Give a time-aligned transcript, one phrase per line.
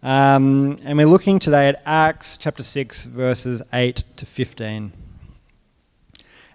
[0.00, 4.92] Um, and we're looking today at Acts chapter 6, verses 8 to 15.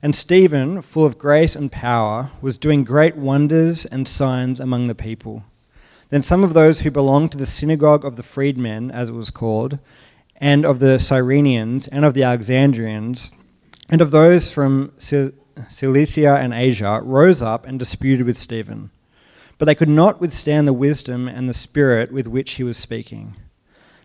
[0.01, 4.95] And Stephen, full of grace and power, was doing great wonders and signs among the
[4.95, 5.43] people.
[6.09, 9.29] Then some of those who belonged to the synagogue of the freedmen, as it was
[9.29, 9.77] called,
[10.37, 13.33] and of the Cyrenians, and of the Alexandrians,
[13.89, 18.89] and of those from Cilicia and Asia, rose up and disputed with Stephen.
[19.57, 23.35] But they could not withstand the wisdom and the spirit with which he was speaking.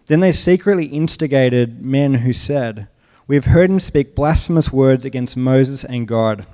[0.07, 2.89] Then they secretly instigated men who said,
[3.27, 6.47] We have heard him speak blasphemous words against Moses and God.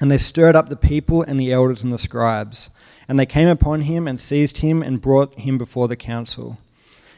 [0.00, 2.70] And they stirred up the people and the elders and the scribes.
[3.08, 6.58] And they came upon him and seized him and brought him before the council.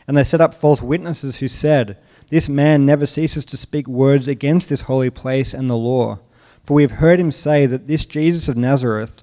[0.09, 1.99] And they set up false witnesses who said,
[2.31, 6.19] This man never ceases to speak words against this holy place and the law.
[6.65, 9.23] For we have heard him say that this Jesus of Nazareth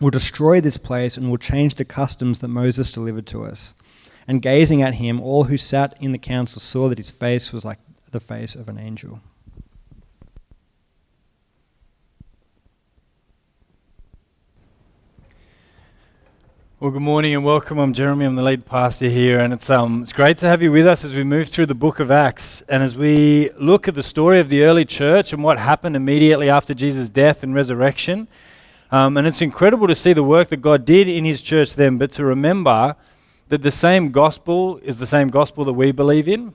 [0.00, 3.74] will destroy this place and will change the customs that Moses delivered to us.
[4.26, 7.64] And gazing at him, all who sat in the council saw that his face was
[7.64, 7.78] like
[8.10, 9.20] the face of an angel.
[16.80, 17.78] Well, good morning and welcome.
[17.78, 18.24] I'm Jeremy.
[18.24, 21.04] I'm the lead pastor here, and it's um it's great to have you with us
[21.04, 24.38] as we move through the book of Acts and as we look at the story
[24.38, 28.28] of the early church and what happened immediately after Jesus' death and resurrection.
[28.90, 31.98] Um, and it's incredible to see the work that God did in His church then,
[31.98, 32.96] but to remember
[33.48, 36.54] that the same gospel is the same gospel that we believe in,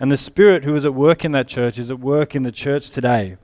[0.00, 2.52] and the Spirit who is at work in that church is at work in the
[2.52, 3.36] church today.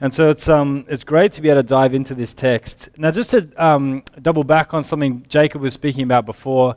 [0.00, 2.88] And so it's, um, it's great to be able to dive into this text.
[2.96, 6.76] Now, just to um, double back on something Jacob was speaking about before,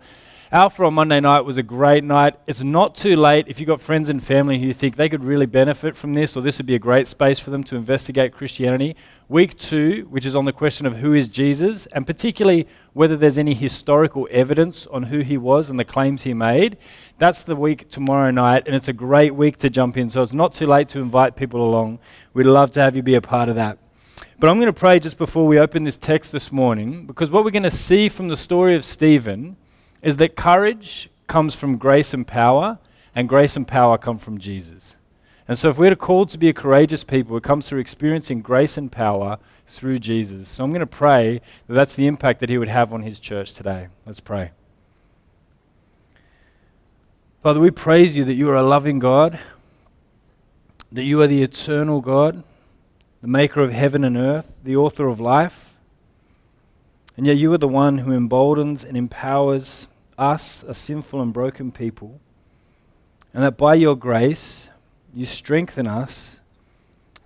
[0.53, 2.35] Alpha on Monday night was a great night.
[2.45, 5.23] It's not too late if you've got friends and family who you think they could
[5.23, 8.33] really benefit from this, or this would be a great space for them to investigate
[8.33, 8.95] Christianity.
[9.27, 13.39] Week two, which is on the question of who is Jesus, and particularly whether there's
[13.39, 16.77] any historical evidence on who he was and the claims he made.
[17.17, 20.11] That's the week tomorrow night, and it's a great week to jump in.
[20.11, 21.97] So it's not too late to invite people along.
[22.35, 23.79] We'd love to have you be a part of that.
[24.37, 27.43] But I'm going to pray just before we open this text this morning, because what
[27.43, 29.57] we're going to see from the story of Stephen
[30.03, 32.77] is that courage comes from grace and power,
[33.15, 34.97] and grace and power come from Jesus.
[35.47, 38.77] And so, if we're called to be a courageous people, it comes through experiencing grace
[38.77, 40.47] and power through Jesus.
[40.47, 43.19] So, I'm going to pray that that's the impact that He would have on His
[43.19, 43.87] church today.
[44.05, 44.51] Let's pray.
[47.41, 49.37] Father, we praise you that you are a loving God,
[50.91, 52.43] that you are the eternal God,
[53.21, 55.73] the maker of heaven and earth, the author of life.
[57.17, 59.87] And yet, you are the one who emboldens and empowers
[60.17, 62.19] us, a sinful and broken people,
[63.33, 64.69] and that by your grace,
[65.13, 66.39] you strengthen us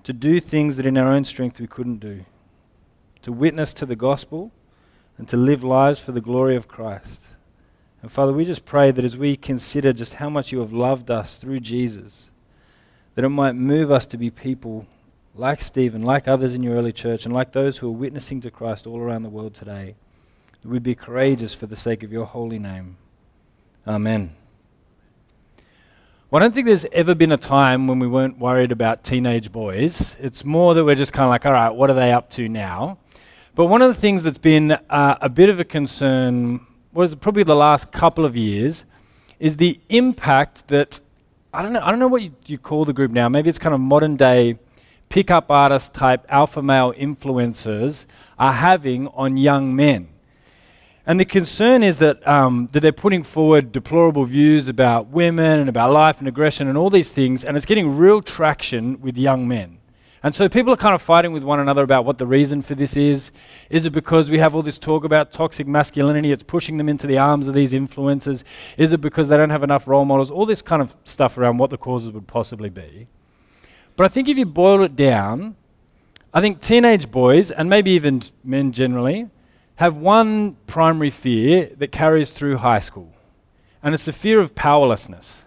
[0.04, 2.26] to do things that in our own strength we couldn't do,
[3.22, 4.52] to witness to the gospel
[5.18, 7.24] and to live lives for the glory of Christ.
[8.02, 11.12] And Father, we just pray that as we consider just how much you have loved
[11.12, 12.32] us through Jesus,
[13.16, 14.86] that it might move us to be people
[15.36, 18.52] like Stephen, like others in your early church, and like those who are witnessing to
[18.52, 19.96] Christ all around the world today
[20.68, 22.98] that we be courageous for the sake of your holy name.
[23.88, 24.36] Amen.
[26.30, 29.50] Well, I don't think there's ever been a time when we weren't worried about teenage
[29.50, 30.18] boys.
[30.20, 32.50] It's more that we're just kind of like, all right, what are they up to
[32.50, 32.98] now?
[33.56, 36.60] But one of the things that's been uh, a bit of a concern
[36.92, 38.84] was probably the last couple of years
[39.40, 41.00] is the impact that
[41.54, 41.82] I don't know.
[41.82, 43.30] I don't know what you, you call the group now.
[43.30, 44.60] Maybe it's kind of modern day
[45.08, 48.06] pickup artist type alpha male influencers
[48.38, 50.10] are having on young men.
[51.08, 55.70] And the concern is that, um, that they're putting forward deplorable views about women and
[55.70, 59.48] about life and aggression and all these things, and it's getting real traction with young
[59.48, 59.78] men.
[60.22, 62.76] And so people are kind of fighting with one another about what the reason for
[62.76, 63.32] this is.
[63.70, 66.34] Is it because we have all this talk about toxic masculinity?
[66.34, 68.44] It's pushing them into the arms of these influencers.
[68.76, 70.30] Is it because they don't have enough role models?
[70.30, 73.08] All this kind of stuff around what the causes would possibly be.
[73.96, 75.56] But I think if you boil it down,
[76.34, 79.30] I think teenage boys, and maybe even men generally,
[79.78, 83.14] have one primary fear that carries through high school,
[83.82, 85.46] and it's the fear of powerlessness.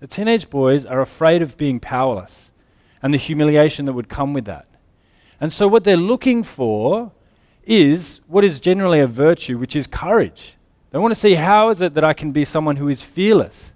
[0.00, 2.52] The teenage boys are afraid of being powerless
[3.02, 4.68] and the humiliation that would come with that.
[5.40, 7.12] And so, what they're looking for
[7.64, 10.56] is what is generally a virtue, which is courage.
[10.90, 13.74] They want to see how is it that I can be someone who is fearless.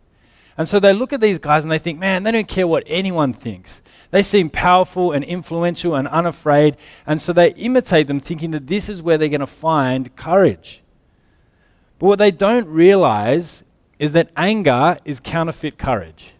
[0.57, 2.85] And so they look at these guys and they think, man, they don't care what
[2.87, 3.81] anyone thinks.
[4.13, 6.77] They seem powerful and influential and unafraid,
[7.07, 10.83] and so they imitate them, thinking that this is where they're going to find courage.
[11.99, 13.65] But what they don't realize
[13.99, 16.35] is that anger is counterfeit courage.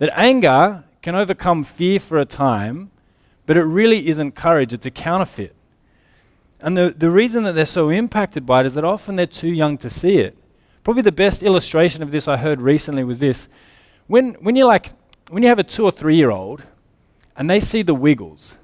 [0.00, 2.90] That anger can overcome fear for a time,
[3.46, 5.54] but it really isn't courage, it's a counterfeit.
[6.60, 9.48] And the, the reason that they're so impacted by it is that often they're too
[9.48, 10.36] young to see it.
[10.84, 13.48] Probably the best illustration of this I heard recently was this.
[14.08, 14.90] When, when, you like,
[15.30, 16.64] when you have a two or three year old
[17.36, 18.58] and they see the Wiggles,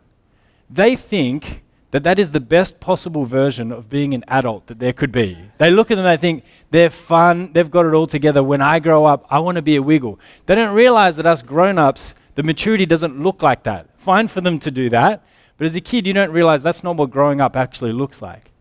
[0.68, 4.92] they think that that is the best possible version of being an adult that there
[4.92, 5.38] could be.
[5.56, 8.42] They look at them, and they think they're fun, they've got it all together.
[8.42, 10.20] When I grow up, I want to be a wiggle.
[10.46, 13.88] They don't realize that us grown ups, the maturity doesn't look like that.
[13.96, 15.24] Fine for them to do that,
[15.56, 18.52] but as a kid, you don't realize that's not what growing up actually looks like.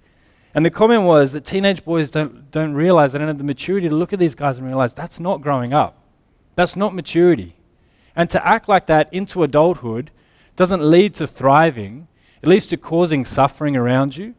[0.56, 3.90] And the comment was that teenage boys don't, don't realize, they don't have the maturity
[3.90, 6.02] to look at these guys and realize that's not growing up.
[6.56, 7.57] That's not maturity.
[8.18, 10.10] And to act like that into adulthood
[10.56, 12.08] doesn't lead to thriving,
[12.42, 14.34] it leads to causing suffering around you.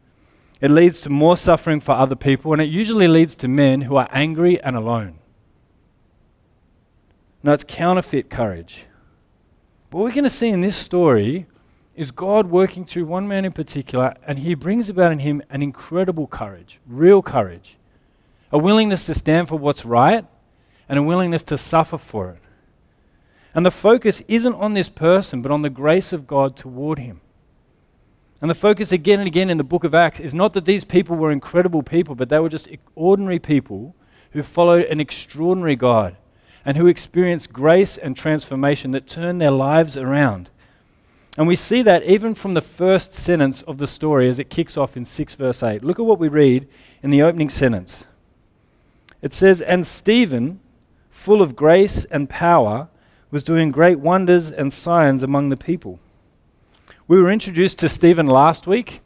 [0.59, 3.95] It leads to more suffering for other people, and it usually leads to men who
[3.95, 5.19] are angry and alone.
[7.41, 8.85] Now, it's counterfeit courage.
[9.91, 11.47] What we're going to see in this story
[11.95, 15.63] is God working through one man in particular, and he brings about in him an
[15.63, 17.77] incredible courage, real courage,
[18.51, 20.25] a willingness to stand for what's right,
[20.89, 22.41] and a willingness to suffer for it.
[23.53, 27.21] And the focus isn't on this person, but on the grace of God toward him.
[28.41, 30.85] And the focus again and again in the book of Acts is not that these
[30.85, 33.95] people were incredible people, but they were just ordinary people
[34.31, 36.15] who followed an extraordinary God
[36.63, 40.49] and who experienced grace and transformation that turned their lives around.
[41.37, 44.77] And we see that even from the first sentence of the story as it kicks
[44.77, 45.83] off in 6 verse 8.
[45.83, 46.67] Look at what we read
[47.01, 48.05] in the opening sentence.
[49.21, 50.59] It says, And Stephen,
[51.09, 52.89] full of grace and power,
[53.31, 55.99] was doing great wonders and signs among the people.
[57.07, 59.01] We were introduced to Stephen last week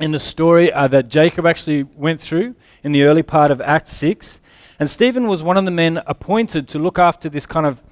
[0.00, 3.92] in the story uh, that Jacob actually went through in the early part of Acts
[3.94, 4.40] 6.
[4.78, 7.82] And Stephen was one of the men appointed to look after this kind of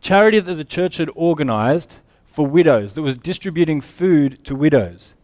[0.00, 5.14] charity that the church had organized for widows, that was distributing food to widows.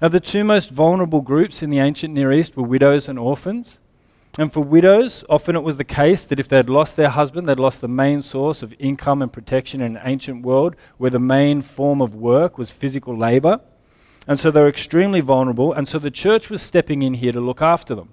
[0.00, 3.80] Now, the two most vulnerable groups in the ancient Near East were widows and orphans.
[4.36, 7.58] And for widows, often it was the case that if they'd lost their husband, they'd
[7.58, 11.60] lost the main source of income and protection in an ancient world where the main
[11.60, 13.60] form of work was physical labor.
[14.26, 15.72] And so they were extremely vulnerable.
[15.72, 18.08] And so the church was stepping in here to look after them.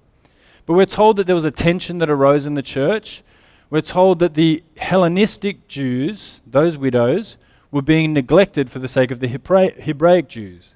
[0.68, 3.24] But we're told that there was a tension that arose in the church.
[3.72, 7.38] We're told that the Hellenistic Jews, those widows,
[7.72, 10.76] were being neglected for the sake of the Hebraic Jews.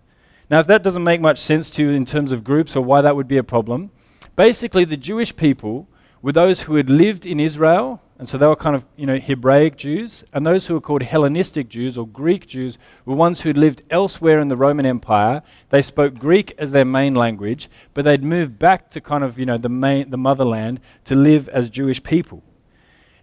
[0.49, 3.01] Now, if that doesn't make much sense to you in terms of groups or why
[3.01, 3.91] that would be a problem,
[4.35, 5.87] Basically, the Jewish people
[6.21, 9.17] were those who had lived in Israel, and so they were kind of, you know,
[9.17, 13.49] Hebraic Jews, and those who were called Hellenistic Jews or Greek Jews were ones who
[13.49, 15.41] had lived elsewhere in the Roman Empire.
[15.69, 19.45] They spoke Greek as their main language, but they'd moved back to kind of, you
[19.45, 22.41] know, the main the motherland to live as Jewish people.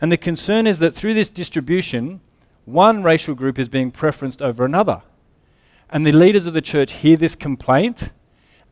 [0.01, 2.21] And the concern is that through this distribution,
[2.65, 5.03] one racial group is being preferenced over another.
[5.91, 8.13] And the leaders of the church hear this complaint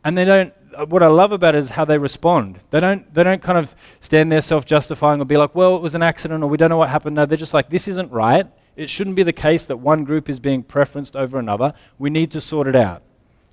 [0.05, 2.61] and they don't Uh, what I love about it is how they respond.
[2.71, 5.83] They don't, they don't kind of stand there self justifying or be like, well, it
[5.83, 7.17] was an accident or we don't know what happened.
[7.17, 8.47] No, they're just like, this isn't right.
[8.77, 11.75] It shouldn't be the case that one group is being preferenced over another.
[11.99, 13.03] We need to sort it out.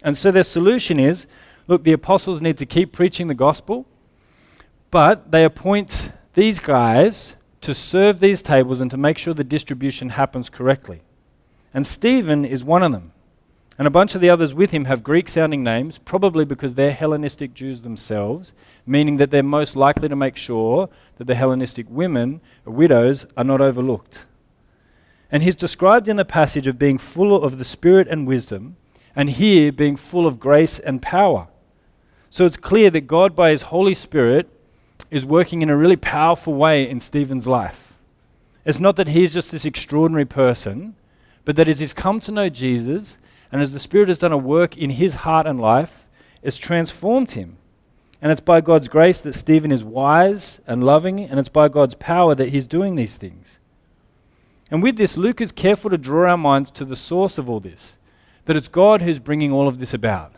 [0.03, 1.27] And so their solution is
[1.67, 3.85] look, the apostles need to keep preaching the gospel,
[4.89, 10.09] but they appoint these guys to serve these tables and to make sure the distribution
[10.09, 11.01] happens correctly.
[11.73, 13.11] And Stephen is one of them.
[13.77, 16.91] And a bunch of the others with him have Greek sounding names, probably because they're
[16.91, 18.53] Hellenistic Jews themselves,
[18.87, 23.61] meaning that they're most likely to make sure that the Hellenistic women, widows, are not
[23.61, 24.25] overlooked.
[25.31, 28.77] And he's described in the passage of being full of the Spirit and wisdom,
[29.15, 31.47] and here being full of grace and power.
[32.31, 34.49] So it's clear that God, by his Holy Spirit,
[35.11, 37.93] is working in a really powerful way in Stephen's life.
[38.65, 40.95] It's not that he's just this extraordinary person,
[41.45, 43.17] but that as he's come to know Jesus,
[43.51, 46.07] and as the Spirit has done a work in his heart and life,
[46.41, 47.57] it's transformed him.
[48.21, 51.95] And it's by God's grace that Stephen is wise and loving, and it's by God's
[51.95, 53.59] power that he's doing these things.
[54.71, 57.59] And with this, Luke is careful to draw our minds to the source of all
[57.59, 57.97] this
[58.45, 60.31] that it's God who's bringing all of this about.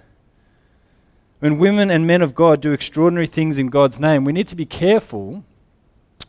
[1.38, 4.56] When women and men of God do extraordinary things in God's name, we need to
[4.56, 5.44] be careful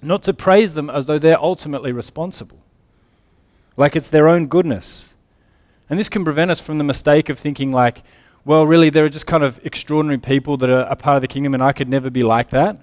[0.03, 2.59] not to praise them as though they're ultimately responsible,
[3.79, 5.10] like it's their own goodness
[5.91, 8.05] and this can prevent us from the mistake of thinking, like,
[8.45, 11.29] well, really, there are just kind of extraordinary people that are a part of the
[11.29, 12.79] kingdom, and I could never be like that.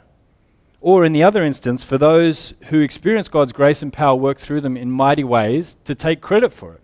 [0.81, 4.61] Or in the other instance, for those who experience God's grace and power work through
[4.61, 6.81] them in mighty ways, to take credit for it.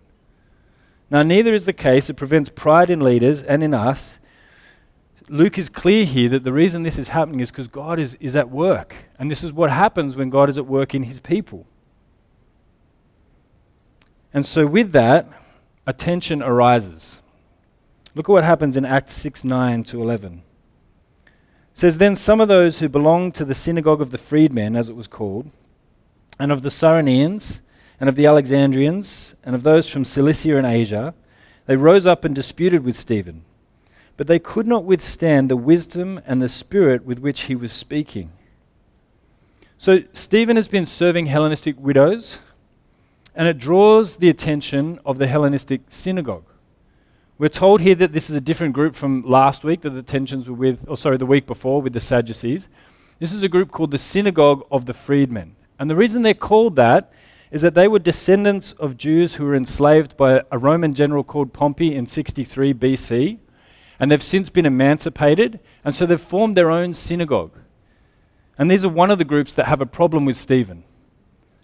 [1.10, 2.10] Now, neither is the case.
[2.10, 4.18] It prevents pride in leaders and in us.
[5.28, 8.34] Luke is clear here that the reason this is happening is because God is, is
[8.34, 8.96] at work.
[9.18, 11.66] And this is what happens when God is at work in his people.
[14.32, 15.28] And so, with that,
[15.86, 17.20] a tension arises.
[18.14, 20.42] Look at what happens in Acts 6 9 to 11.
[21.72, 24.96] says then some of those who belonged to the synagogue of the freedmen as it
[24.96, 25.50] was called
[26.38, 27.60] and of the Cyrenians
[28.00, 31.14] and of the Alexandrians and of those from Cilicia and Asia
[31.66, 33.44] they rose up and disputed with Stephen
[34.16, 38.30] but they could not withstand the wisdom and the spirit with which he was speaking
[39.76, 42.38] so Stephen has been serving Hellenistic widows
[43.34, 46.44] and it draws the attention of the Hellenistic synagogue
[47.36, 50.48] we're told here that this is a different group from last week that the tensions
[50.48, 52.68] were with, or sorry, the week before with the Sadducees.
[53.18, 55.56] This is a group called the Synagogue of the Freedmen.
[55.78, 57.12] And the reason they're called that
[57.50, 61.52] is that they were descendants of Jews who were enslaved by a Roman general called
[61.52, 63.38] Pompey in 63 BC.
[63.98, 67.58] And they've since been emancipated, and so they've formed their own synagogue.
[68.56, 70.84] And these are one of the groups that have a problem with Stephen.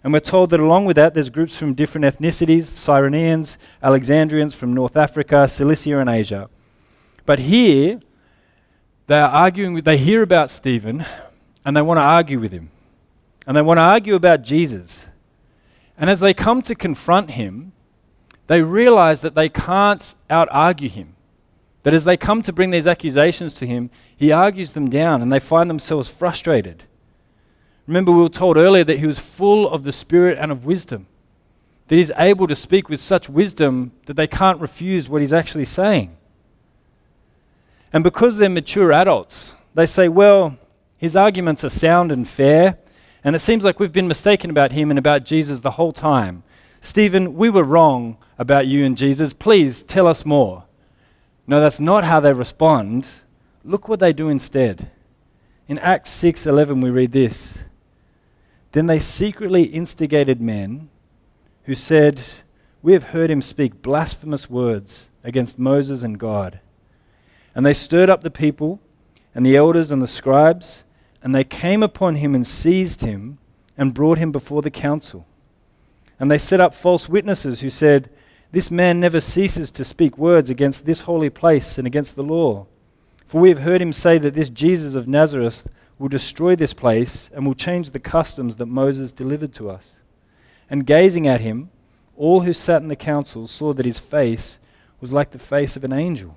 [0.03, 4.73] And we're told that along with that, there's groups from different ethnicities Cyrenians, Alexandrians from
[4.73, 6.49] North Africa, Cilicia, and Asia.
[7.25, 7.99] But here,
[9.07, 11.05] they are arguing, with, they hear about Stephen
[11.63, 12.71] and they want to argue with him.
[13.45, 15.05] And they want to argue about Jesus.
[15.97, 17.73] And as they come to confront him,
[18.47, 21.15] they realize that they can't out argue him.
[21.83, 25.31] That as they come to bring these accusations to him, he argues them down and
[25.31, 26.83] they find themselves frustrated.
[27.91, 31.07] Remember, we were told earlier that he was full of the Spirit and of wisdom,
[31.89, 35.65] that he's able to speak with such wisdom that they can't refuse what he's actually
[35.65, 36.15] saying.
[37.91, 40.57] And because they're mature adults, they say, well,
[40.95, 42.77] his arguments are sound and fair,
[43.25, 46.43] and it seems like we've been mistaken about him and about Jesus the whole time.
[46.79, 49.33] Stephen, we were wrong about you and Jesus.
[49.33, 50.63] Please tell us more.
[51.45, 53.05] No, that's not how they respond.
[53.65, 54.89] Look what they do instead.
[55.67, 57.57] In Acts 6:11 we read this.
[58.71, 60.89] Then they secretly instigated men
[61.63, 62.21] who said,
[62.81, 66.59] We have heard him speak blasphemous words against Moses and God.
[67.53, 68.79] And they stirred up the people
[69.35, 70.83] and the elders and the scribes,
[71.21, 73.37] and they came upon him and seized him
[73.77, 75.25] and brought him before the council.
[76.19, 78.09] And they set up false witnesses who said,
[78.51, 82.67] This man never ceases to speak words against this holy place and against the law.
[83.25, 85.67] For we have heard him say that this Jesus of Nazareth
[86.01, 89.97] will destroy this place and will change the customs that Moses delivered to us.
[90.67, 91.69] And gazing at him,
[92.17, 94.57] all who sat in the council saw that his face
[94.99, 96.35] was like the face of an angel.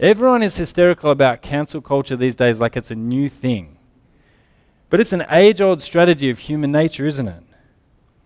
[0.00, 3.76] Everyone is hysterical about cancel culture these days like it's a new thing.
[4.88, 7.42] But it's an age old strategy of human nature, isn't it?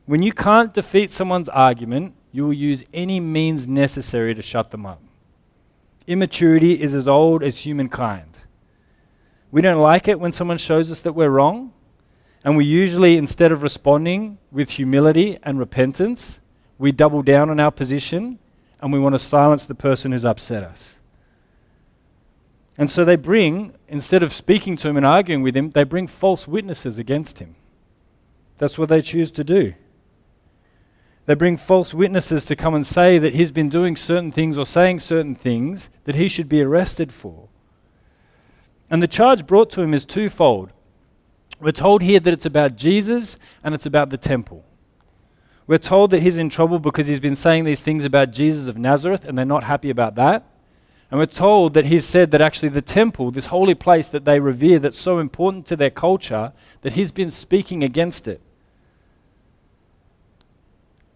[0.07, 4.87] When you can't defeat someone's argument, you will use any means necessary to shut them
[4.87, 5.03] up.
[6.07, 8.27] Immaturity is as old as humankind.
[9.50, 11.73] We don't like it when someone shows us that we're wrong.
[12.45, 16.40] And we usually, instead of responding with humility and repentance,
[16.78, 18.38] we double down on our position
[18.81, 20.99] and we want to silence the person who's upset us.
[22.76, 26.07] And so they bring, instead of speaking to him and arguing with him, they bring
[26.07, 27.57] false witnesses against him.
[28.59, 29.75] That's what they choose to do.
[31.26, 34.64] They bring false witnesses to come and say that he's been doing certain things or
[34.64, 37.48] saying certain things that he should be arrested for.
[38.90, 40.73] And the charge brought to him is twofold.
[41.61, 44.64] We're told here that it's about Jesus and it's about the temple.
[45.66, 48.78] We're told that he's in trouble because he's been saying these things about Jesus of
[48.78, 50.45] Nazareth and they're not happy about that.
[51.11, 54.40] And we're told that he's said that actually the temple, this holy place that they
[54.40, 56.52] revere, that's so important to their culture,
[56.83, 58.40] that he's been speaking against it.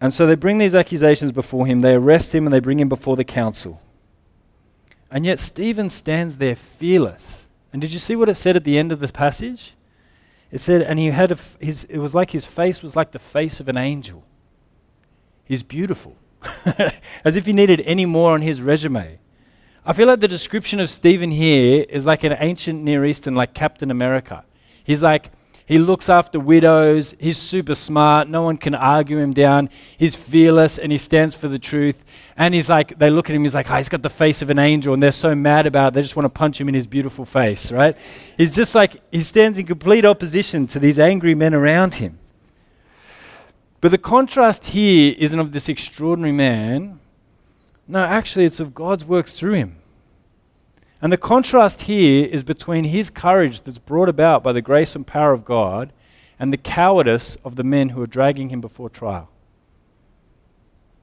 [0.01, 2.89] And so they bring these accusations before him, they arrest him, and they bring him
[2.89, 3.81] before the council.
[5.11, 7.42] And yet Stephen stands there fearless.
[7.73, 9.73] And did you see what it said at the end of the passage?
[10.51, 13.11] It said, and he had a f- his, it was like his face was like
[13.11, 14.23] the face of an angel.
[15.43, 16.15] He's beautiful.
[17.25, 19.17] As if he needed any more on his resume.
[19.85, 23.55] I feel like the description of Stephen here is like an ancient Near Eastern, like
[23.55, 24.45] Captain America.
[24.83, 25.31] He's like,
[25.65, 27.15] he looks after widows.
[27.19, 28.27] He's super smart.
[28.27, 29.69] No one can argue him down.
[29.97, 32.03] He's fearless and he stands for the truth.
[32.35, 34.49] And he's like, they look at him, he's like, oh, he's got the face of
[34.49, 36.73] an angel, and they're so mad about it, they just want to punch him in
[36.73, 37.95] his beautiful face, right?
[38.37, 42.17] He's just like, he stands in complete opposition to these angry men around him.
[43.81, 46.99] But the contrast here isn't of this extraordinary man.
[47.87, 49.75] No, actually, it's of God's work through him.
[51.03, 55.05] And the contrast here is between his courage that's brought about by the grace and
[55.05, 55.91] power of God
[56.39, 59.29] and the cowardice of the men who are dragging him before trial.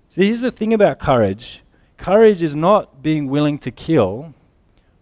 [0.09, 1.61] See, here's the thing about courage
[1.99, 4.33] courage is not being willing to kill,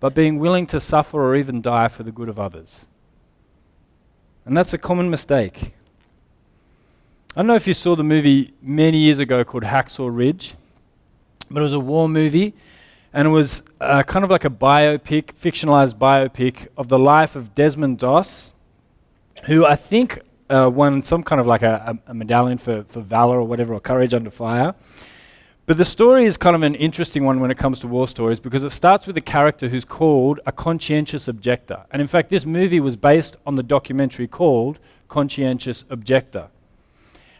[0.00, 2.88] but being willing to suffer or even die for the good of others.
[4.44, 5.74] And that's a common mistake.
[7.36, 10.56] I don't know if you saw the movie many years ago called Hacksaw Ridge,
[11.48, 12.52] but it was a war movie.
[13.12, 17.54] And it was uh, kind of like a biopic, fictionalized biopic of the life of
[17.54, 18.52] Desmond Doss,
[19.46, 23.38] who I think uh, won some kind of like a, a, medallion for, for valor
[23.38, 24.74] or whatever, or courage under fire.
[25.66, 28.40] But the story is kind of an interesting one when it comes to war stories
[28.40, 31.84] because it starts with a character who's called a conscientious objector.
[31.90, 36.48] And in fact, this movie was based on the documentary called Conscientious Objector.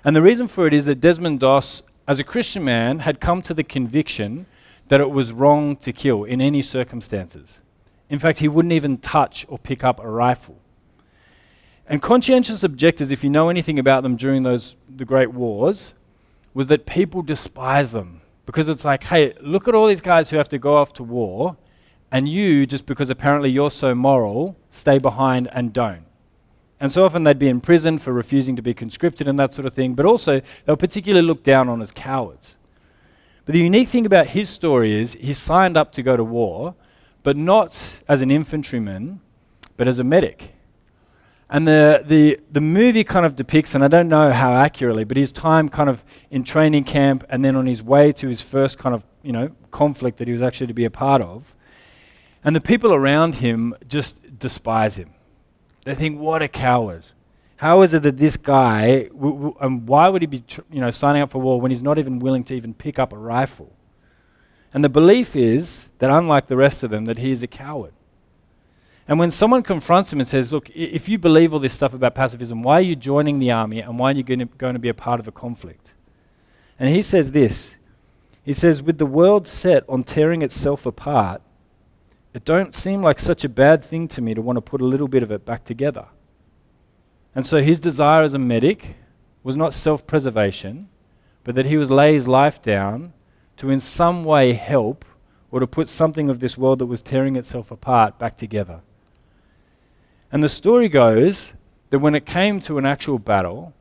[0.04, 3.40] And the reason for it is that Desmond Doss, as a Christian man, had come
[3.42, 4.46] to the conviction
[4.88, 7.60] that it was wrong to kill in any circumstances.
[8.08, 10.58] In fact, he wouldn't even touch or pick up a rifle.
[11.86, 15.94] And conscientious objectors, if you know anything about them during those the great wars,
[16.52, 20.36] was that people despise them because it's like, hey, look at all these guys who
[20.36, 21.56] have to go off to war,
[22.10, 26.04] and you, just because apparently you're so moral, stay behind and don't.
[26.80, 29.66] And so often they'd be in prison for refusing to be conscripted and that sort
[29.66, 32.56] of thing, but also they were particularly looked down on as cowards.
[33.48, 36.74] But the unique thing about his story is he signed up to go to war,
[37.22, 39.20] but not as an infantryman,
[39.78, 40.52] but as a medic.
[41.48, 45.16] And the, the, the movie kind of depicts, and I don't know how accurately, but
[45.16, 48.76] his time kind of in training camp and then on his way to his first
[48.76, 51.54] kind of, you know, conflict that he was actually to be a part of.
[52.44, 55.14] And the people around him just despise him.
[55.84, 57.04] They think, what a coward.
[57.58, 60.80] How is it that this guy, w- w- and why would he be, tr- you
[60.80, 63.18] know, signing up for war when he's not even willing to even pick up a
[63.18, 63.72] rifle?
[64.72, 67.92] And the belief is that unlike the rest of them, that he is a coward.
[69.08, 72.14] And when someone confronts him and says, Look, if you believe all this stuff about
[72.14, 74.90] pacifism, why are you joining the army and why are you to, going to be
[74.90, 75.94] a part of a conflict?
[76.78, 77.76] And he says this
[78.44, 81.42] He says, With the world set on tearing itself apart,
[82.34, 84.86] it don't seem like such a bad thing to me to want to put a
[84.86, 86.06] little bit of it back together.
[87.38, 88.96] And so his desire as a medic
[89.44, 90.88] was not self preservation,
[91.44, 93.12] but that he was lay his life down
[93.58, 95.04] to in some way help
[95.52, 98.80] or to put something of this world that was tearing itself apart back together.
[100.32, 101.52] And the story goes
[101.90, 103.72] that when it came to an actual battle,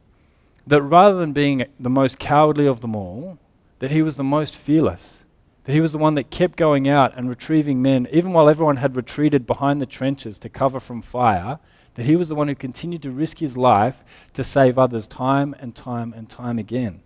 [0.67, 3.39] that rather than being the most cowardly of them all,
[3.79, 5.23] that he was the most fearless.
[5.63, 8.77] That he was the one that kept going out and retrieving men, even while everyone
[8.77, 11.57] had retreated behind the trenches to cover from fire,
[11.97, 15.55] that he was the one who continued to risk his life to save others time
[15.59, 17.01] and time and time again.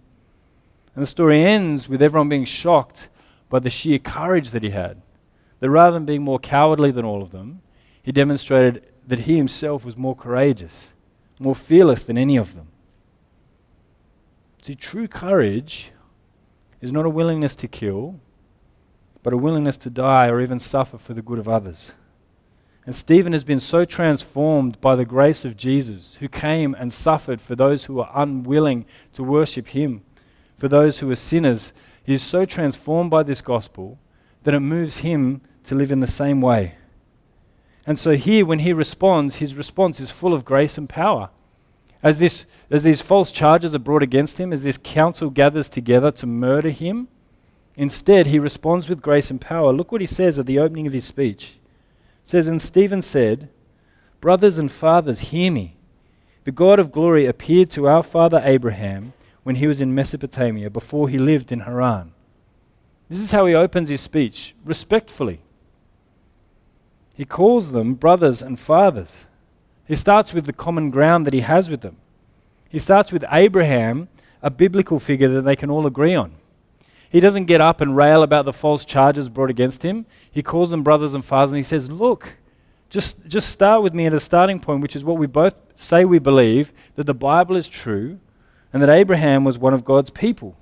[0.94, 3.08] And the story ends with everyone being shocked
[3.50, 5.02] by the sheer courage that he had.
[5.62, 7.62] That rather than being more cowardly than all of them,
[8.04, 10.94] he demonstrated that he himself was more courageous,
[11.40, 12.68] more fearless than any of them.
[14.62, 15.94] See, true courage
[16.82, 18.20] is not a willingness to kill,
[19.24, 21.94] but a willingness to die or even suffer for the good of others.
[22.86, 27.40] And Stephen has been so transformed by the grace of Jesus, who came and suffered
[27.40, 30.02] for those who were unwilling to worship him,
[30.58, 31.74] for those who were sinners.
[32.04, 34.00] He is so transformed by this gospel
[34.44, 36.76] that it moves him to live in the same way.
[37.86, 41.30] And so here, when he responds, his response is full of grace and power.
[42.02, 46.12] As, this, as these false charges are brought against him, as this council gathers together
[46.14, 47.10] to murder him,
[47.76, 49.72] instead he responds with grace and power.
[49.72, 51.60] Look what he says at the opening of his speech.
[52.24, 53.50] It says, And Stephen said,
[54.20, 55.78] Brothers and fathers, hear me.
[56.44, 61.10] The God of glory appeared to our father Abraham when he was in Mesopotamia, before
[61.10, 62.14] he lived in Haran.
[63.10, 65.42] This is how he opens his speech, respectfully.
[67.16, 69.26] He calls them brothers and fathers.
[69.88, 71.98] He starts with the common ground that he has with them.
[72.70, 74.08] He starts with Abraham,
[74.42, 76.34] a biblical figure that they can all agree on.
[77.12, 80.06] He doesn't get up and rail about the false charges brought against him.
[80.32, 82.38] He calls them brothers and fathers and he says, Look,
[82.90, 86.06] just, just start with me at a starting point, which is what we both say
[86.06, 88.18] we believe that the Bible is true
[88.72, 90.56] and that Abraham was one of God's people.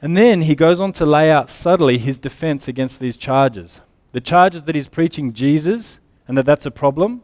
[0.00, 3.82] And then he goes on to lay out subtly his defense against these charges.
[4.12, 7.22] The charge is that he's preaching Jesus and that that's a problem,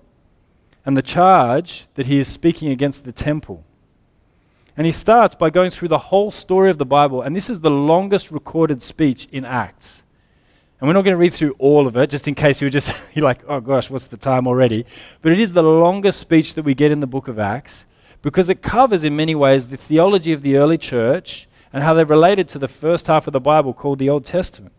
[0.84, 3.64] and the charge that he is speaking against the temple.
[4.76, 7.60] And he starts by going through the whole story of the Bible, and this is
[7.60, 10.02] the longest recorded speech in Acts.
[10.80, 12.70] And we're not going to read through all of it, just in case you were
[12.70, 14.84] just you're like, oh gosh, what's the time already?
[15.20, 17.84] But it is the longest speech that we get in the book of Acts
[18.22, 22.04] because it covers in many ways the theology of the early church and how they
[22.04, 24.72] related to the first half of the Bible called the Old Testament.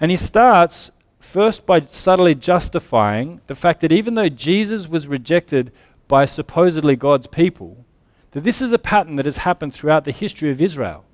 [0.00, 0.90] And he starts
[1.20, 5.72] first by subtly justifying the fact that even though Jesus was rejected
[6.08, 7.84] by supposedly God's people,
[8.32, 11.04] that this is a pattern that has happened throughout the history of Israel.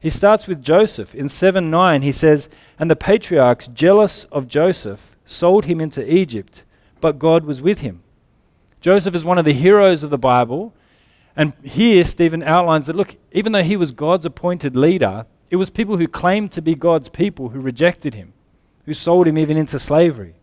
[0.00, 1.14] He starts with Joseph.
[1.14, 6.64] In 7 9, he says, And the patriarchs, jealous of Joseph, sold him into Egypt,
[7.00, 8.02] but God was with him.
[8.80, 10.72] Joseph is one of the heroes of the Bible.
[11.34, 15.70] And here, Stephen outlines that look, even though he was God's appointed leader, It was
[15.70, 18.34] people who claimed to be God's people who rejected him,
[18.84, 20.34] who sold him even into slavery.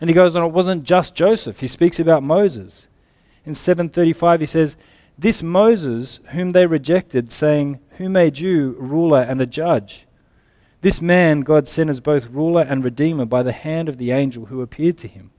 [0.00, 1.60] And he goes on, it wasn't just Joseph.
[1.60, 2.88] He speaks about Moses.
[3.44, 4.76] In 735, he says,
[5.20, 10.06] This Moses, whom they rejected, saying, Who made you ruler and a judge?
[10.80, 14.46] This man God sent as both ruler and redeemer by the hand of the angel
[14.46, 15.30] who appeared to him.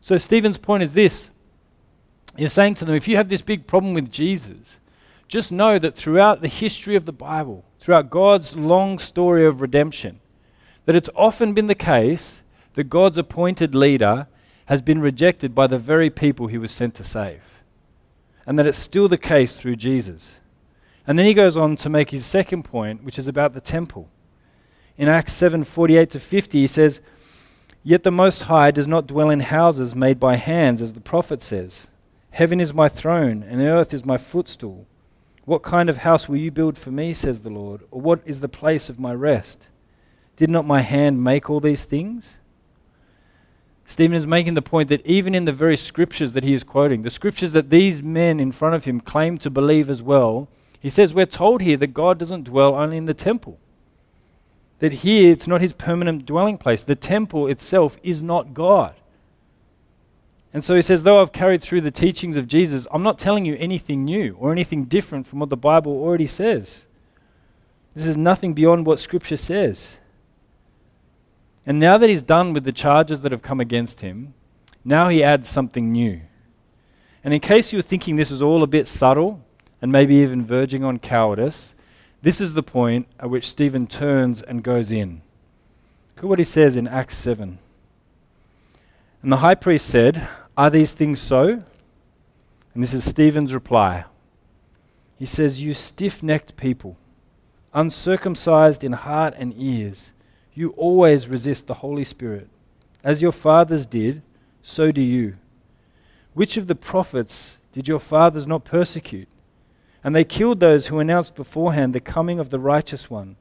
[0.00, 1.30] So Stephen's point is this.
[2.36, 4.78] He's saying to them, if you have this big problem with Jesus,
[5.26, 10.20] just know that throughout the history of the Bible, throughout God's long story of redemption,
[10.84, 14.28] that it's often been the case that God's appointed leader
[14.66, 17.57] has been rejected by the very people he was sent to save.
[18.48, 20.38] And that it's still the case through Jesus.
[21.06, 24.08] And then he goes on to make his second point, which is about the temple.
[24.96, 27.02] In Acts 7 48 to 50, he says,
[27.82, 31.42] Yet the Most High does not dwell in houses made by hands, as the prophet
[31.42, 31.88] says.
[32.30, 34.86] Heaven is my throne, and earth is my footstool.
[35.44, 37.82] What kind of house will you build for me, says the Lord?
[37.90, 39.68] Or what is the place of my rest?
[40.36, 42.38] Did not my hand make all these things?
[43.88, 47.02] Stephen is making the point that even in the very scriptures that he is quoting,
[47.02, 50.46] the scriptures that these men in front of him claim to believe as well,
[50.78, 53.58] he says we're told here that God doesn't dwell only in the temple
[54.78, 56.84] that here it's not his permanent dwelling place.
[56.84, 58.94] The temple itself is not God.
[60.52, 63.44] And so he says, though I've carried through the teachings of Jesus, I'm not telling
[63.44, 66.86] you anything new or anything different from what the Bible already says.
[67.94, 69.98] This is nothing beyond what Scripture says.
[71.68, 74.32] And now that he's done with the charges that have come against him,
[74.86, 76.22] now he adds something new.
[77.22, 79.44] And in case you're thinking this is all a bit subtle
[79.82, 81.74] and maybe even verging on cowardice,
[82.22, 85.20] this is the point at which Stephen turns and goes in.
[86.16, 87.58] Look at what he says in Acts 7.
[89.22, 90.26] And the high priest said,
[90.56, 91.62] Are these things so?
[92.72, 94.06] And this is Stephen's reply.
[95.18, 96.96] He says, You stiff necked people,
[97.74, 100.12] uncircumcised in heart and ears,
[100.58, 102.48] you always resist the Holy Spirit.
[103.04, 104.22] As your fathers did,
[104.60, 105.36] so do you.
[106.34, 109.28] Which of the prophets did your fathers not persecute?
[110.02, 113.36] And they killed those who announced beforehand the coming of the righteous one,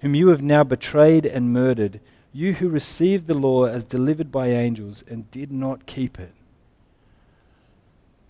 [0.00, 2.00] whom you have now betrayed and murdered,
[2.32, 6.32] you who received the law as delivered by angels and did not keep it.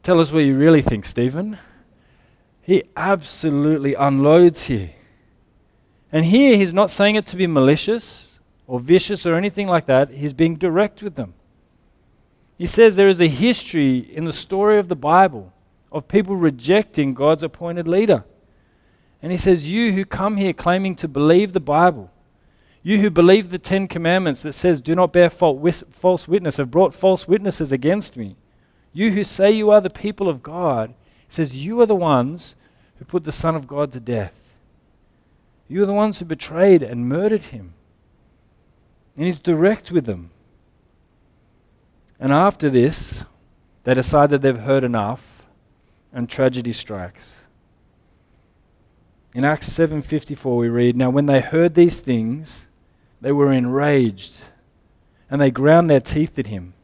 [0.02, 1.56] Tell us what you really think, Stephen.
[2.60, 4.90] He absolutely unloads here.
[6.14, 10.10] And here he's not saying it to be malicious or vicious or anything like that.
[10.10, 11.34] He's being direct with them.
[12.56, 15.52] He says there is a history in the story of the Bible
[15.90, 18.22] of people rejecting God's appointed leader.
[19.22, 22.12] And he says, You who come here claiming to believe the Bible,
[22.84, 26.94] you who believe the Ten Commandments that says, Do not bear false witness, have brought
[26.94, 28.36] false witnesses against me.
[28.92, 30.94] You who say you are the people of God,
[31.28, 32.54] says, You are the ones
[33.00, 34.43] who put the Son of God to death.
[35.68, 37.74] You are the ones who betrayed and murdered him.
[39.16, 40.30] And he's direct with them.
[42.18, 43.24] And after this,
[43.84, 45.46] they decide that they've heard enough
[46.12, 47.40] and tragedy strikes.
[49.34, 52.68] In Acts 7:54 we read, "Now when they heard these things,
[53.20, 54.44] they were enraged,
[55.30, 56.74] and they ground their teeth at him.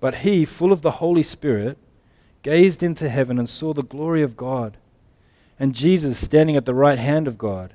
[0.00, 1.78] But he, full of the Holy Spirit,
[2.42, 4.76] gazed into heaven and saw the glory of God,
[5.60, 7.74] and Jesus standing at the right hand of God.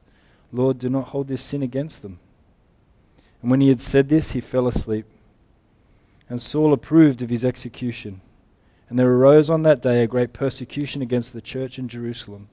[0.51, 2.19] Lord, do not hold this sin against them.
[3.41, 5.05] And when he had said this, he fell asleep.
[6.29, 8.21] And Saul approved of his execution.
[8.89, 12.49] And there arose on that day a great persecution against the church in Jerusalem.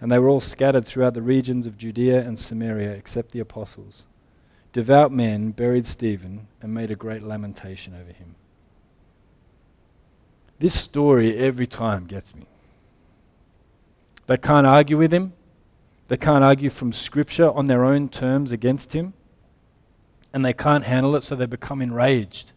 [0.00, 4.04] And they were all scattered throughout the regions of Judea and Samaria, except the apostles.
[4.72, 8.34] Devout men buried Stephen and made a great lamentation over him.
[10.58, 12.46] This story every time gets me.
[14.26, 15.32] They can't argue with him.
[16.08, 19.14] They can't argue from Scripture on their own terms against him.
[20.32, 22.52] And they can't handle it, so they become enraged.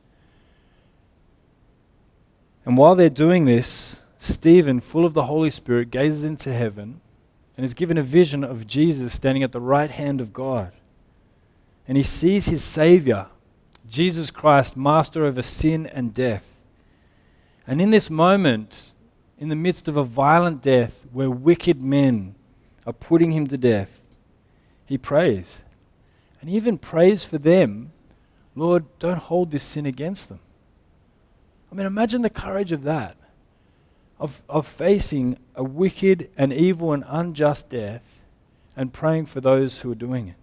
[2.65, 6.99] And while they're doing this, Stephen, full of the Holy Spirit, gazes into heaven
[7.55, 10.71] and is given a vision of Jesus standing at the right hand of God.
[11.87, 13.27] And he sees his Savior,
[13.89, 16.57] Jesus Christ, master over sin and death.
[17.65, 18.93] And in this moment,
[19.37, 22.35] in the midst of a violent death where wicked men
[22.87, 24.03] are putting him to death,
[24.87, 25.61] he prays.
[26.41, 27.91] And he even prays for them
[28.57, 30.39] Lord, don't hold this sin against them.
[31.71, 33.15] I mean, imagine the courage of that,
[34.19, 38.19] of, of facing a wicked and evil and unjust death
[38.75, 40.35] and praying for those who are doing it.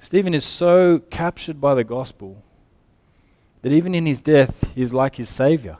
[0.00, 2.42] Stephen is so captured by the gospel
[3.62, 5.78] that even in his death, he is like his Savior,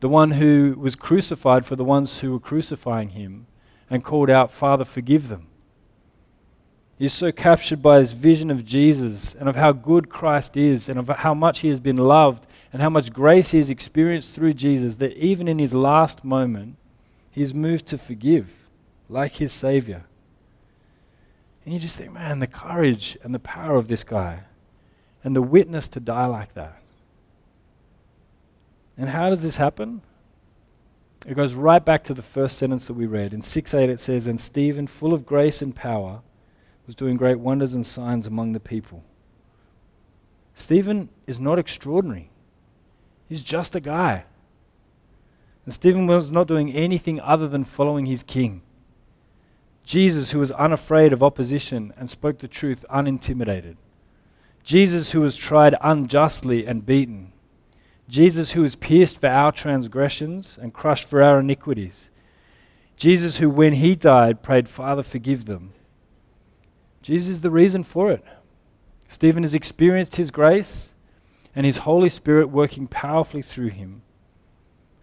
[0.00, 3.46] the one who was crucified for the ones who were crucifying him
[3.90, 5.48] and called out, Father, forgive them.
[6.98, 10.98] He's so captured by his vision of Jesus and of how good Christ is and
[10.98, 14.54] of how much he has been loved and how much grace he has experienced through
[14.54, 16.76] Jesus that even in his last moment,
[17.30, 18.68] he is moved to forgive
[19.08, 20.04] like his Savior.
[21.64, 24.40] And you just think, man, the courage and the power of this guy
[25.22, 26.82] and the witness to die like that.
[28.98, 30.02] And how does this happen?
[31.26, 33.32] It goes right back to the first sentence that we read.
[33.32, 36.22] In 6 8, it says, And Stephen, full of grace and power,
[36.86, 39.04] was doing great wonders and signs among the people.
[40.54, 42.30] Stephen is not extraordinary,
[43.28, 44.24] he's just a guy.
[45.64, 48.62] And Stephen was not doing anything other than following his king.
[49.84, 53.76] Jesus, who was unafraid of opposition and spoke the truth unintimidated.
[54.62, 57.32] Jesus, who was tried unjustly and beaten.
[58.08, 62.10] Jesus, who was pierced for our transgressions and crushed for our iniquities.
[62.96, 65.72] Jesus, who, when he died, prayed, Father, forgive them.
[67.02, 68.24] Jesus is the reason for it.
[69.08, 70.92] Stephen has experienced his grace
[71.54, 74.02] and his Holy Spirit working powerfully through him.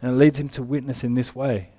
[0.02, 1.70] And it leads him to witness in this way.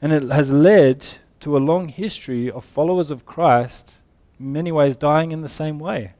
[0.00, 1.06] And it has led
[1.40, 3.94] to a long history of followers of Christ,
[4.38, 6.12] in many ways dying in the same way.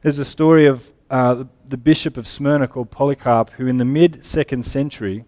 [0.00, 3.84] There's a story of uh, the, the bishop of Smyrna called Polycarp, who in the
[3.84, 5.24] mid second century,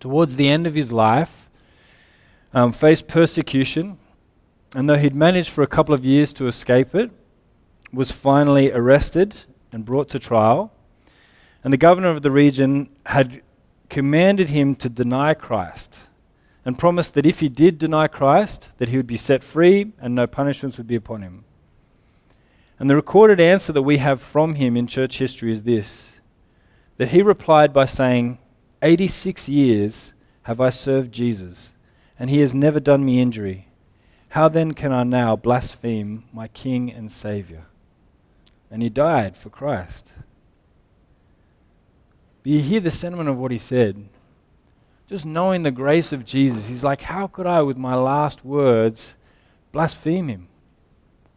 [0.00, 1.48] towards the end of his life,
[2.54, 3.98] um, faced persecution
[4.74, 7.10] and though he'd managed for a couple of years to escape it,
[7.92, 9.34] was finally arrested
[9.72, 10.72] and brought to trial.
[11.64, 13.42] And the governor of the region had
[13.88, 16.00] commanded him to deny Christ
[16.64, 20.14] and promised that if he did deny Christ, that he would be set free and
[20.14, 21.44] no punishments would be upon him.
[22.78, 26.20] And the recorded answer that we have from him in church history is this
[26.96, 28.38] that he replied by saying,
[28.82, 31.72] 86 years have I served Jesus,
[32.18, 33.68] and he has never done me injury.
[34.30, 37.66] How then can I now blaspheme my King and Savior?
[38.70, 40.12] And he died for Christ.
[42.42, 44.08] But you hear the sentiment of what he said.
[45.06, 49.16] Just knowing the grace of Jesus, he's like, How could I, with my last words,
[49.72, 50.48] blaspheme him?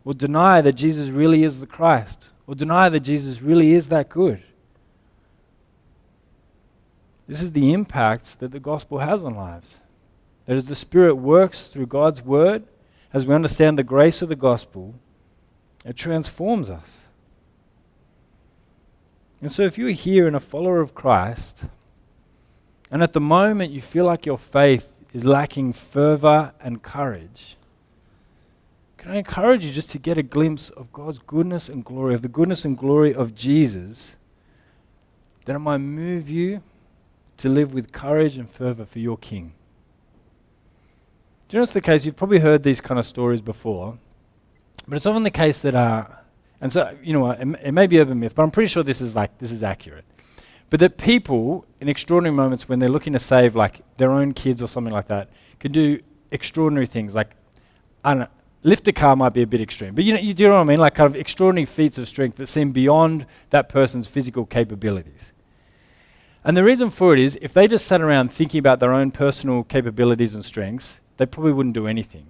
[0.03, 2.31] Or deny that Jesus really is the Christ?
[2.47, 4.43] Or deny that Jesus really is that good?
[7.27, 9.79] This is the impact that the gospel has on lives.
[10.45, 12.63] That as the Spirit works through God's word,
[13.13, 14.95] as we understand the grace of the gospel,
[15.85, 17.07] it transforms us.
[19.41, 21.65] And so, if you're here and a follower of Christ,
[22.91, 27.57] and at the moment you feel like your faith is lacking fervor and courage,
[29.01, 32.21] can I encourage you just to get a glimpse of God's goodness and glory, of
[32.21, 34.15] the goodness and glory of Jesus,
[35.45, 36.61] that it might move you
[37.37, 39.53] to live with courage and fervor for your King?
[41.47, 42.05] Do you know it's the case?
[42.05, 43.97] You've probably heard these kind of stories before,
[44.87, 46.05] but it's often the case that, uh,
[46.61, 49.01] and so, you know it, it may be urban myth, but I'm pretty sure this
[49.01, 50.05] is like, this is accurate.
[50.69, 54.61] But that people, in extraordinary moments when they're looking to save like their own kids
[54.61, 57.15] or something like that, can do extraordinary things.
[57.15, 57.31] Like,
[58.05, 58.27] I don't know,
[58.63, 60.62] lift a car might be a bit extreme, but you know, you do know what
[60.62, 60.80] I mean?
[60.80, 65.32] Like kind of extraordinary feats of strength that seem beyond that person's physical capabilities.
[66.43, 69.12] And the reason for it is if they just sat around thinking about their own
[69.12, 72.28] personal capabilities and strengths, they probably wouldn't do anything.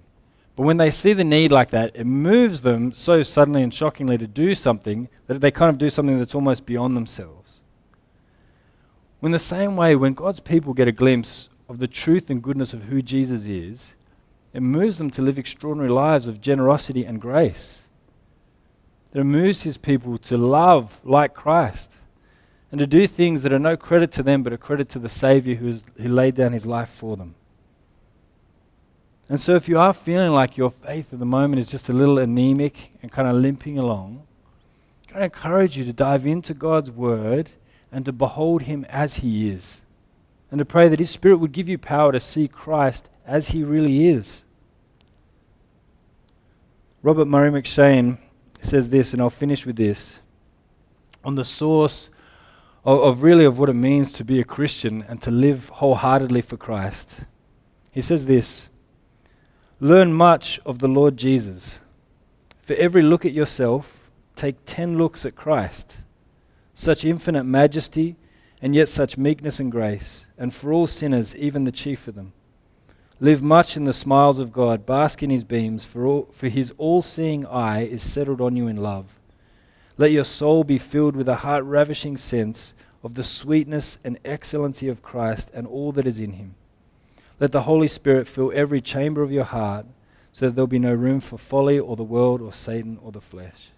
[0.54, 4.18] But when they see the need like that, it moves them so suddenly and shockingly
[4.18, 7.62] to do something that they kind of do something that's almost beyond themselves.
[9.22, 12.74] In the same way, when God's people get a glimpse of the truth and goodness
[12.74, 13.94] of who Jesus is,
[14.52, 17.86] it moves them to live extraordinary lives of generosity and grace.
[19.14, 21.90] It moves his people to love like Christ
[22.70, 25.08] and to do things that are no credit to them but a credit to the
[25.08, 27.34] Savior who, is, who laid down his life for them.
[29.28, 31.92] And so, if you are feeling like your faith at the moment is just a
[31.92, 34.26] little anemic and kind of limping along,
[35.06, 37.50] can I encourage you to dive into God's Word
[37.90, 39.82] and to behold Him as He is,
[40.50, 43.62] and to pray that His Spirit would give you power to see Christ as He
[43.62, 44.42] really is.
[47.02, 48.18] Robert Murray M'Cheyne
[48.60, 50.20] says this, and I'll finish with this
[51.24, 52.10] on the source
[52.84, 56.42] of, of really of what it means to be a Christian and to live wholeheartedly
[56.42, 57.20] for Christ.
[57.90, 58.70] He says this
[59.80, 61.80] Learn much of the Lord Jesus.
[62.60, 66.02] For every look at yourself, take ten looks at Christ.
[66.74, 68.16] Such infinite majesty,
[68.62, 72.32] and yet such meekness and grace, and for all sinners, even the chief of them.
[73.22, 76.74] Live much in the smiles of God, bask in his beams, for, all, for his
[76.76, 79.20] all seeing eye is settled on you in love.
[79.96, 84.88] Let your soul be filled with a heart ravishing sense of the sweetness and excellency
[84.88, 86.56] of Christ and all that is in him.
[87.38, 89.86] Let the Holy Spirit fill every chamber of your heart
[90.32, 93.20] so that there'll be no room for folly or the world or Satan or the
[93.20, 93.70] flesh.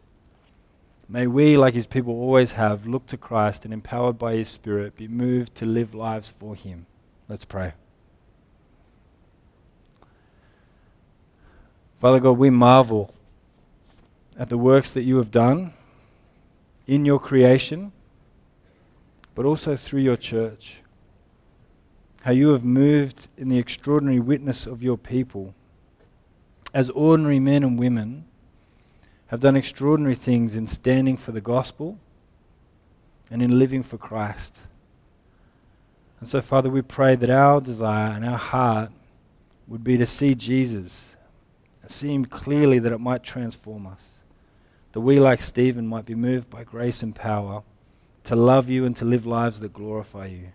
[1.07, 4.97] May we, like his people always have, look to Christ and empowered by his Spirit,
[4.97, 6.87] be moved to live lives for him.
[7.29, 7.75] Let's pray.
[12.05, 13.15] Father God, we marvel
[14.39, 15.73] at the works that you have done
[16.87, 17.93] in your creation,
[19.35, 20.83] but also through your church.
[22.21, 25.55] How you have moved in the extraordinary witness of your people.
[26.75, 28.27] As ordinary men and women
[29.29, 31.97] have done extraordinary things in standing for the gospel
[33.31, 34.59] and in living for Christ.
[36.21, 38.91] And so, Father, we pray that our desire and our heart
[39.67, 41.14] would be to see Jesus
[41.91, 44.15] and clearly that it might transform us.
[44.93, 47.63] That we, like Stephen, might be moved by grace and power
[48.25, 50.49] to love you and to live lives that glorify you.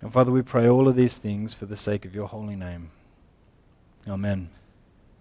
[0.00, 2.90] And Father, we pray all of these things for the sake of your holy name.
[4.08, 4.50] Amen.